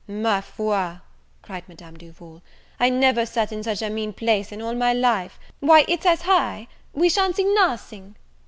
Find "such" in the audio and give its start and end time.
3.61-3.83